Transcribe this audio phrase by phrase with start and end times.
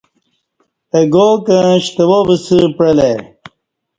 [0.93, 3.15] اہ گا کں ݜتوا وسہ پعلہ ای